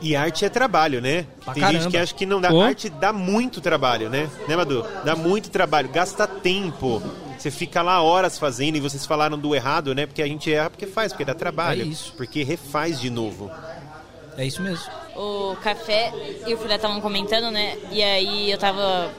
[0.00, 1.26] E arte é trabalho, né?
[1.44, 1.90] Pra Tem gente caramba.
[1.90, 2.52] que acha que não dá.
[2.52, 2.60] Ô.
[2.60, 4.30] Arte dá muito trabalho, né?
[4.46, 4.86] Né, Madu?
[5.04, 7.02] Dá muito trabalho, gasta tempo.
[7.38, 10.06] Você fica lá horas fazendo e vocês falaram do errado, né?
[10.06, 11.82] Porque a gente erra porque faz, porque dá trabalho.
[11.82, 12.12] É isso.
[12.16, 13.50] Porque refaz de novo.
[14.36, 14.84] É isso mesmo.
[15.16, 16.12] O café
[16.46, 17.76] e o filé estavam comentando, né?
[17.90, 19.10] E aí eu tava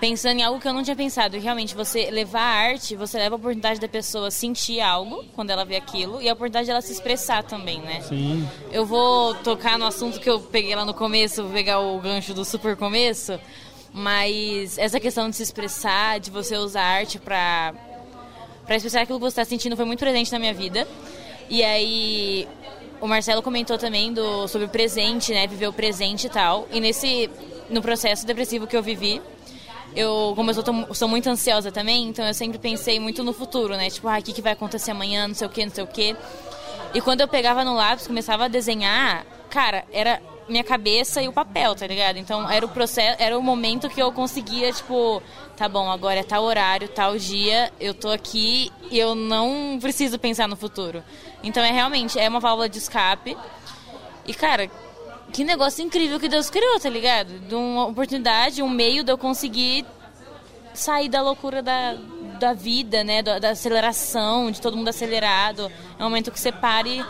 [0.00, 1.36] pensando em algo que eu não tinha pensado.
[1.36, 5.50] E Realmente, você levar a arte, você leva a oportunidade da pessoa sentir algo quando
[5.50, 8.00] ela vê aquilo e a oportunidade dela se expressar também, né?
[8.02, 8.48] Sim.
[8.72, 12.32] Eu vou tocar no assunto que eu peguei lá no começo, vou pegar o gancho
[12.32, 13.38] do super começo,
[13.92, 17.74] mas essa questão de se expressar, de você usar arte pra
[18.68, 20.86] expressar aquilo que você está sentindo foi muito presente na minha vida.
[21.48, 22.48] E aí
[23.00, 25.46] o Marcelo comentou também do, sobre o presente, né?
[25.46, 26.68] Viver o presente e tal.
[26.70, 27.28] E nesse
[27.68, 29.20] no processo depressivo que eu vivi,
[29.94, 33.76] eu, como eu sou, sou muito ansiosa também, então eu sempre pensei muito no futuro,
[33.76, 33.90] né?
[33.90, 35.86] Tipo, ah, o que, que vai acontecer amanhã, não sei o que, não sei o
[35.86, 36.16] que.
[36.94, 41.32] E quando eu pegava no lápis, começava a desenhar, cara, era minha cabeça e o
[41.32, 42.18] papel, tá ligado?
[42.18, 45.22] Então era o processo, era o momento que eu conseguia, tipo,
[45.56, 50.18] tá bom, agora é tal horário, tal dia, eu tô aqui e eu não preciso
[50.18, 51.02] pensar no futuro.
[51.42, 53.36] Então é realmente, é uma válvula de escape.
[54.26, 54.70] E cara,
[55.32, 57.38] que negócio incrível que Deus criou, tá ligado?
[57.40, 59.86] De uma oportunidade, um meio de eu conseguir
[60.74, 61.96] sair da loucura da,
[62.40, 63.22] da vida, né?
[63.22, 65.70] Da, da, aceleração, de todo mundo acelerado.
[65.98, 67.04] É um momento que você para e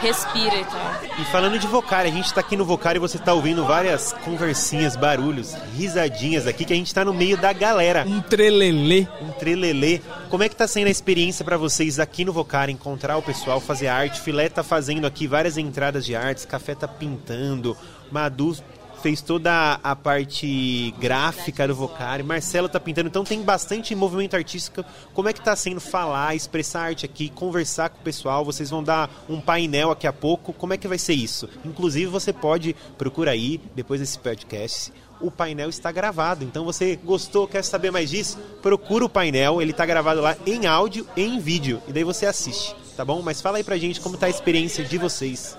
[0.00, 1.20] respira e tal.
[1.20, 4.12] E falando de Vocari, a gente está aqui no Vocari e você está ouvindo várias
[4.24, 8.04] conversinhas, barulhos, risadinhas aqui, que a gente está no meio da galera.
[8.08, 9.06] Um trelelê.
[9.20, 10.00] Um trelelê.
[10.30, 13.60] Como é que está sendo a experiência para vocês aqui no Vocari, encontrar o pessoal,
[13.60, 14.20] fazer arte?
[14.20, 17.76] Filé tá fazendo aqui várias entradas de artes, Café tá pintando,
[18.10, 18.56] Madu
[19.00, 24.84] fez toda a parte gráfica do Vocari, Marcelo tá pintando, então tem bastante movimento artístico.
[25.14, 28.44] Como é que tá sendo falar, expressar arte aqui, conversar com o pessoal?
[28.44, 30.52] Vocês vão dar um painel aqui a pouco.
[30.52, 31.48] Como é que vai ser isso?
[31.64, 36.44] Inclusive você pode procurar aí depois desse podcast o painel está gravado.
[36.44, 38.38] Então você gostou, quer saber mais disso?
[38.62, 41.82] Procura o painel, ele está gravado lá em áudio e em vídeo.
[41.86, 43.20] E daí você assiste, tá bom?
[43.22, 45.56] Mas fala aí pra gente como tá a experiência de vocês.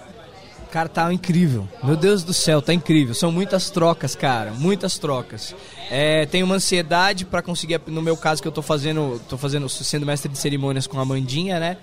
[0.71, 1.67] Cara, tá incrível.
[1.83, 3.13] Meu Deus do céu, tá incrível.
[3.13, 4.53] São muitas trocas, cara.
[4.53, 5.53] Muitas trocas.
[5.89, 9.67] É, tenho uma ansiedade para conseguir, no meu caso que eu tô fazendo, tô fazendo,
[9.67, 11.77] sendo mestre de cerimônias com a Mandinha, né?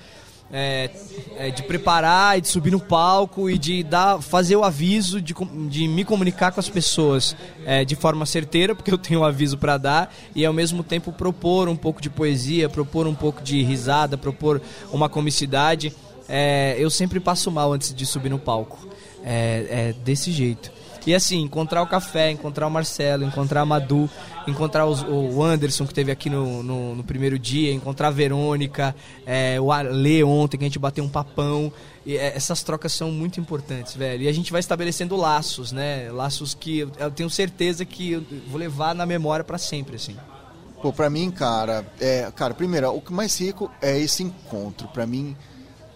[0.50, 0.88] É,
[1.36, 5.34] é, de preparar e de subir no palco e de dar, fazer o aviso, de,
[5.68, 9.58] de me comunicar com as pessoas é, de forma certeira, porque eu tenho um aviso
[9.58, 13.62] para dar, e ao mesmo tempo propor um pouco de poesia, propor um pouco de
[13.62, 15.94] risada, propor uma comicidade
[16.28, 18.86] é, eu sempre passo mal antes de subir no palco.
[19.24, 20.70] É, é, desse jeito.
[21.06, 24.10] E assim, encontrar o Café, encontrar o Marcelo, encontrar a Madu,
[24.46, 28.94] encontrar os, o Anderson que teve aqui no, no, no primeiro dia, encontrar a Verônica,
[29.24, 31.72] é, o Ale ontem que a gente bateu um papão.
[32.04, 34.24] E, é, essas trocas são muito importantes, velho.
[34.24, 36.10] E a gente vai estabelecendo laços, né?
[36.12, 40.16] Laços que eu, tenho certeza que eu vou levar na memória para sempre, assim.
[40.82, 44.86] Pô, pra mim, cara, é, cara, primeiro, o que mais rico é esse encontro.
[44.88, 45.34] Pra mim,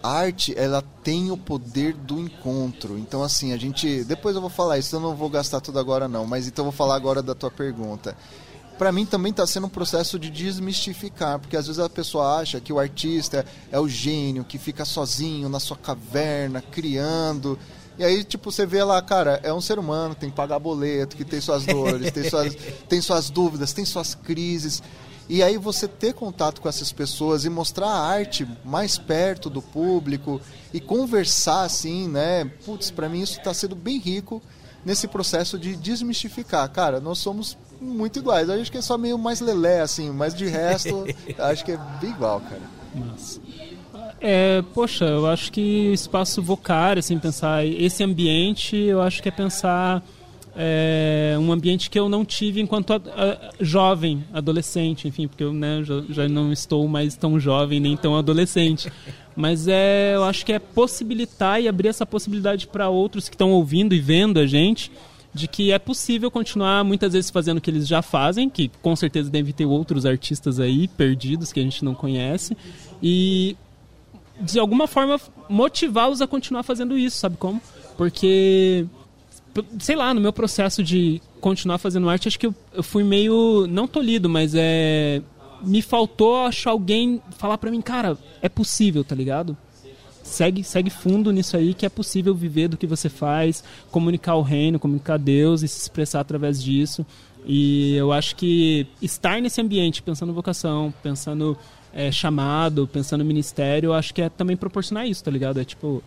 [0.03, 2.97] arte ela tem o poder do encontro.
[2.99, 6.07] Então assim, a gente, depois eu vou falar isso, eu não vou gastar tudo agora
[6.07, 8.15] não, mas então eu vou falar agora da tua pergunta.
[8.77, 12.59] Para mim também está sendo um processo de desmistificar, porque às vezes a pessoa acha
[12.59, 17.57] que o artista é o gênio que fica sozinho na sua caverna criando.
[17.97, 21.15] E aí, tipo, você vê lá, cara, é um ser humano, tem que pagar boleto,
[21.15, 22.55] que tem suas dores, tem suas,
[22.89, 24.81] tem suas dúvidas, tem suas crises.
[25.29, 29.61] E aí você ter contato com essas pessoas e mostrar a arte mais perto do
[29.61, 30.41] público
[30.73, 32.45] e conversar assim, né?
[32.65, 34.41] Putz, para mim isso está sendo bem rico
[34.85, 36.69] nesse processo de desmistificar.
[36.69, 38.49] Cara, nós somos muito iguais.
[38.49, 41.05] Eu acho que é só meio mais lelé, assim, mas de resto,
[41.39, 42.61] acho que é bem igual, cara.
[42.93, 43.39] Nossa.
[44.19, 49.31] É, poxa, eu acho que espaço vocar, assim, pensar esse ambiente, eu acho que é
[49.31, 50.01] pensar
[50.55, 55.51] é, um ambiente que eu não tive enquanto a, a, jovem, adolescente, enfim, porque eu
[55.51, 58.91] né, já, já, não estou mais tão jovem nem tão adolescente.
[59.35, 63.51] Mas é, eu acho que é possibilitar e abrir essa possibilidade para outros que estão
[63.51, 64.91] ouvindo e vendo a gente
[65.33, 68.95] de que é possível continuar muitas vezes fazendo o que eles já fazem, que com
[68.95, 72.55] certeza deve ter outros artistas aí perdidos que a gente não conhece,
[73.01, 73.57] e
[74.39, 77.59] de alguma forma motivá-los a continuar fazendo isso, sabe como?
[77.97, 78.85] Porque
[79.79, 83.67] sei lá, no meu processo de continuar fazendo arte, acho que eu, eu fui meio,
[83.67, 85.21] não tolhido, mas é
[85.63, 89.57] me faltou achar alguém falar para mim, cara, é possível, tá ligado?
[90.21, 94.41] Segue, segue fundo nisso aí que é possível viver do que você faz, comunicar o
[94.41, 97.05] reino, comunicar Deus e se expressar através disso.
[97.45, 101.57] E eu acho que estar nesse ambiente, pensando vocação, pensando
[101.93, 105.59] é, chamado, pensando ministério, eu acho que é também proporcionar isso, tá ligado?
[105.59, 106.01] É tipo,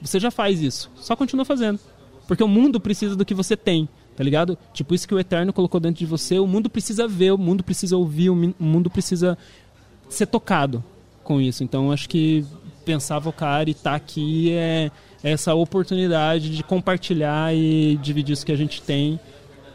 [0.00, 1.80] você já faz isso, só continua fazendo.
[2.26, 4.58] Porque o mundo precisa do que você tem, tá ligado?
[4.72, 7.62] Tipo, isso que o Eterno colocou dentro de você, o mundo precisa ver, o mundo
[7.62, 9.36] precisa ouvir, o mundo precisa
[10.08, 10.82] ser tocado
[11.22, 11.62] com isso.
[11.62, 12.44] Então, acho que
[12.84, 14.90] pensar vocar e estar tá aqui é,
[15.22, 19.18] essa oportunidade de compartilhar e dividir isso que a gente tem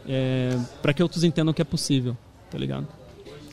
[0.08, 2.16] é, para que outros entendam que é possível,
[2.50, 2.86] tá ligado?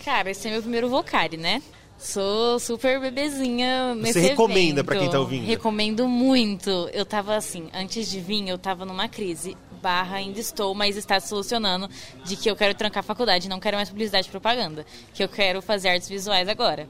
[0.05, 1.61] Cara, esse é meu primeiro vocare, né?
[1.97, 5.45] Sou super bebezinha nesse Você recomenda para quem tá ouvindo?
[5.45, 6.69] Recomendo muito.
[6.93, 9.57] Eu tava assim, antes de vir, eu tava numa crise.
[9.81, 11.89] Barra ainda estou, mas está solucionando
[12.23, 14.85] de que eu quero trancar a faculdade, não quero mais publicidade e propaganda.
[15.13, 16.87] Que eu quero fazer artes visuais agora.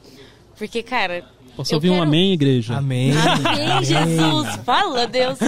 [0.58, 1.26] Porque, cara.
[1.56, 2.00] Posso ouvir quero...
[2.00, 2.78] um amém, igreja?
[2.78, 3.12] Amém.
[3.12, 4.56] Amém, Jesus.
[4.66, 5.40] Fala, Deus.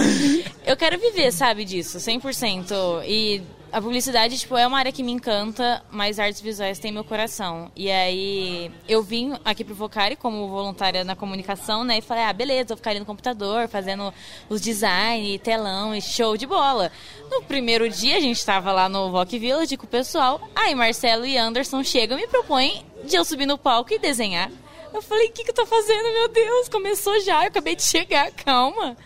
[0.66, 3.04] Eu quero viver, sabe, disso, 100%.
[3.06, 3.42] E
[3.72, 7.70] a publicidade, tipo, é uma área que me encanta, mas artes visuais tem meu coração.
[7.76, 11.98] E aí, eu vim aqui pro Vocari como voluntária na comunicação, né?
[11.98, 14.12] E falei, ah, beleza, vou ficar ali no computador, fazendo
[14.48, 16.90] os design, telão e show de bola.
[17.30, 20.40] No primeiro dia, a gente tava lá no Voc Village com o pessoal.
[20.54, 24.50] Aí, Marcelo e Anderson chegam e me propõem de eu subir no palco e desenhar.
[24.92, 26.68] Eu falei, o que, que eu tô fazendo, meu Deus?
[26.68, 28.96] Começou já, eu acabei de chegar, calma.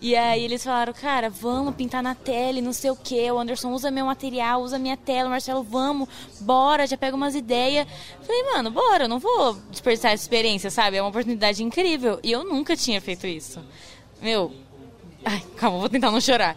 [0.00, 3.30] E aí eles falaram, cara, vamos pintar na tela e não sei o que.
[3.30, 5.26] O Anderson usa meu material, usa minha tela.
[5.26, 6.08] O Marcelo, vamos,
[6.40, 7.86] bora, já pega umas ideias.
[8.22, 10.96] Falei, mano, bora, eu não vou desperdiçar essa experiência, sabe?
[10.96, 12.20] É uma oportunidade incrível.
[12.22, 13.60] E eu nunca tinha feito isso.
[14.22, 14.52] Meu,
[15.24, 16.56] ai, calma, vou tentar não chorar.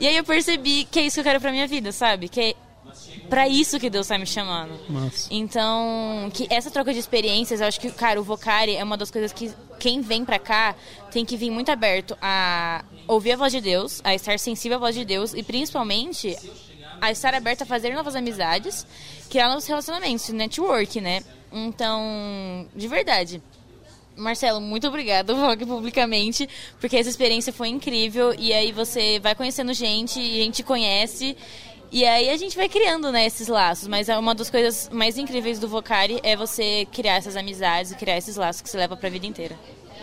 [0.00, 2.28] E aí eu percebi que é isso que eu quero pra minha vida, sabe?
[2.28, 2.54] Que é
[3.32, 4.78] para isso que Deus tá me chamando.
[4.90, 5.26] Nossa.
[5.30, 9.10] Então, que essa troca de experiências, eu acho que, cara, o Vocari é uma das
[9.10, 10.76] coisas que quem vem pra cá
[11.10, 14.80] tem que vir muito aberto a ouvir a voz de Deus, a estar sensível à
[14.80, 16.36] voz de Deus e principalmente
[17.00, 18.86] a estar aberto a fazer novas amizades,
[19.30, 21.22] criar novos relacionamentos, network, né?
[21.50, 23.42] Então, de verdade.
[24.14, 26.46] Marcelo, muito obrigado, vou aqui publicamente,
[26.78, 31.34] porque essa experiência foi incrível e aí você vai conhecendo gente, e a gente conhece
[31.92, 33.86] e aí a gente vai criando, né, esses laços.
[33.86, 37.94] Mas é uma das coisas mais incríveis do Vocari é você criar essas amizades e
[37.94, 39.56] criar esses laços que você leva para a vida inteira.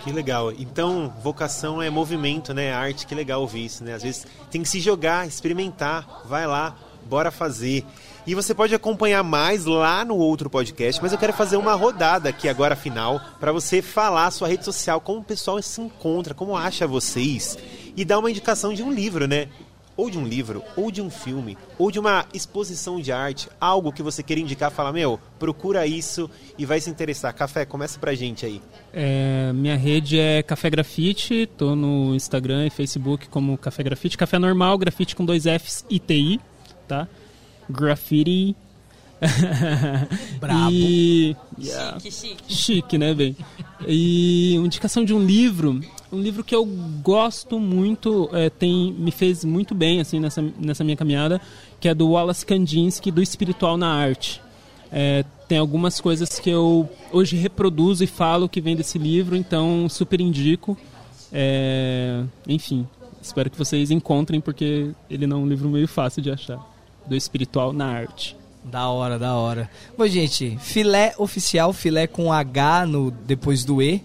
[0.03, 0.51] Que legal.
[0.51, 2.71] Então, vocação é movimento, né?
[2.71, 3.95] Arte, que legal ouvir isso, né?
[3.95, 6.21] Às vezes tem que se jogar, experimentar.
[6.25, 7.83] Vai lá, bora fazer.
[8.25, 12.29] E você pode acompanhar mais lá no outro podcast, mas eu quero fazer uma rodada
[12.29, 16.35] aqui agora final para você falar a sua rede social, como o pessoal se encontra,
[16.35, 17.57] como acha vocês
[17.97, 19.49] e dar uma indicação de um livro, né?
[19.99, 23.91] Ou de um livro, ou de um filme, ou de uma exposição de arte, algo
[23.91, 27.33] que você queira indicar, fala, meu, procura isso e vai se interessar.
[27.33, 28.61] Café, começa pra gente aí.
[28.93, 34.17] É, minha rede é Café Grafite, tô no Instagram e Facebook como Café Grafite.
[34.17, 36.39] Café normal, grafite com dois Fs e TI,
[36.87, 37.05] tá?
[37.69, 38.55] Graffiti.
[40.39, 40.71] Brabo.
[40.71, 41.35] E...
[41.59, 42.53] Chique, chique.
[42.53, 43.35] Chique, né, bem?
[43.85, 46.65] E indicação de um livro, um livro que eu
[47.03, 51.39] gosto muito, é, tem me fez muito bem assim nessa, nessa minha caminhada,
[51.79, 54.41] que é do Wallace Kandinsky, do Espiritual na Arte.
[54.91, 59.87] É, tem algumas coisas que eu hoje reproduzo e falo que vem desse livro, então
[59.87, 60.77] super indico.
[61.31, 62.87] É, enfim,
[63.21, 66.59] espero que vocês encontrem, porque ele não é um livro meio fácil de achar.
[67.07, 68.35] Do Espiritual na Arte.
[68.63, 69.69] Da hora, da hora.
[69.97, 74.03] Bom, gente, filé oficial, filé com H no, depois do E,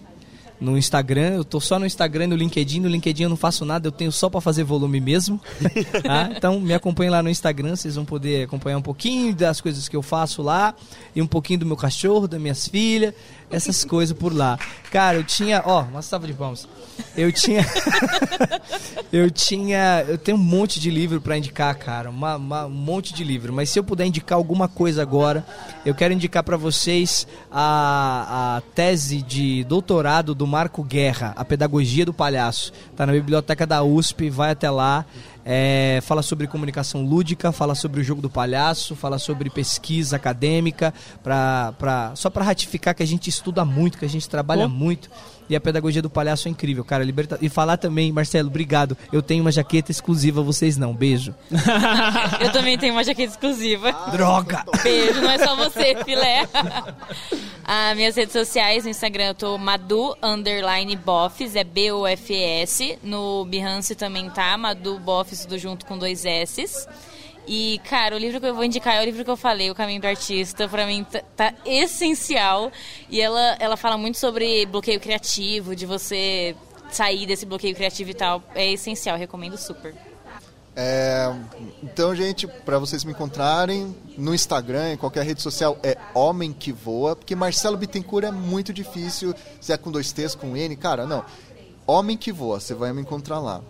[0.65, 1.35] no Instagram.
[1.35, 2.79] Eu tô só no Instagram e no LinkedIn.
[2.79, 5.39] No LinkedIn eu não faço nada, eu tenho só para fazer volume mesmo.
[6.03, 6.29] tá?
[6.35, 9.95] Então me acompanhem lá no Instagram, vocês vão poder acompanhar um pouquinho das coisas que
[9.95, 10.73] eu faço lá
[11.15, 13.13] e um pouquinho do meu cachorro, das minhas filhas,
[13.49, 14.57] essas coisas por lá.
[14.91, 16.67] Cara, eu tinha, ó, uma salva de palmas.
[17.15, 17.65] Eu tinha
[19.11, 23.13] Eu tinha, eu tenho um monte de livro para indicar, cara, uma, uma- um monte
[23.13, 25.45] de livro, mas se eu puder indicar alguma coisa agora,
[25.85, 32.05] eu quero indicar para vocês a, a tese de doutorado do Marco Guerra, A Pedagogia
[32.05, 32.71] do Palhaço.
[32.95, 35.05] Tá na biblioteca da USP, vai até lá.
[35.43, 40.93] É, fala sobre comunicação lúdica, fala sobre o jogo do palhaço, fala sobre pesquisa acadêmica,
[41.21, 44.69] pra, pra, só para ratificar que a gente estuda muito, que a gente trabalha Pô.
[44.69, 45.09] muito.
[45.49, 47.03] E a pedagogia do palhaço é incrível, cara.
[47.03, 47.37] Liberta...
[47.41, 48.97] E falar também, Marcelo, obrigado.
[49.11, 50.93] Eu tenho uma jaqueta exclusiva, vocês não.
[50.93, 51.35] Beijo.
[52.41, 53.91] Eu também tenho uma jaqueta exclusiva.
[54.11, 54.63] Droga!
[54.83, 56.47] Beijo, não é só você, filé.
[57.63, 62.99] As minhas redes sociais, no Instagram eu tô Madu underline Bofs, é B-O-F-S.
[63.03, 66.87] No Behance também tá, Madu Bofs, tudo junto com dois S's.
[67.47, 69.75] E, cara, o livro que eu vou indicar é o livro que eu falei, O
[69.75, 70.67] Caminho do Artista.
[70.67, 72.71] Pra mim tá, tá essencial.
[73.09, 76.55] E ela, ela fala muito sobre bloqueio criativo, de você
[76.91, 78.43] sair desse bloqueio criativo e tal.
[78.53, 79.93] É essencial, recomendo super.
[80.77, 81.33] É,
[81.81, 86.73] então, gente, para vocês me encontrarem no Instagram, em qualquer rede social, é Homem que
[86.73, 91.05] Voa, porque Marcelo Bittencourt é muito difícil, se é com dois T's, com N, cara,
[91.05, 91.23] não.
[91.87, 93.61] Homem que Voa, você vai me encontrar lá.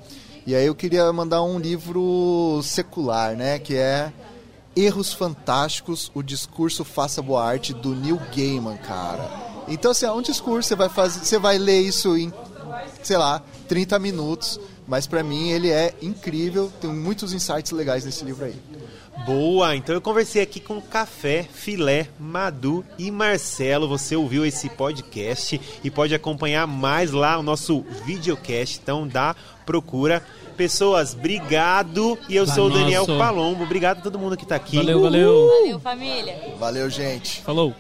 [0.45, 4.13] E aí eu queria mandar um livro secular, né, que é
[4.75, 9.29] Erros Fantásticos, o discurso Faça Boa Arte, do Neil Gaiman, cara.
[9.67, 12.31] Então, assim, é um discurso, você vai, fazer, você vai ler isso em
[13.05, 14.60] sei lá, 30 minutos.
[14.88, 18.55] Mas pra mim ele é incrível, tem muitos insights legais nesse livro aí.
[19.23, 23.88] Boa, então eu conversei aqui com Café, Filé, Madu e Marcelo.
[23.88, 28.80] Você ouviu esse podcast e pode acompanhar mais lá o nosso videocast.
[28.82, 30.21] Então dá procura.
[30.58, 32.17] Pessoas, obrigado.
[32.30, 33.19] E eu sou o Daniel Nossa.
[33.19, 33.63] Palombo.
[33.63, 34.78] Obrigado a todo mundo que tá aqui.
[34.78, 35.47] Valeu, valeu.
[35.47, 36.56] Valeu, família!
[36.60, 37.41] Valeu, gente.
[37.41, 37.73] Falou.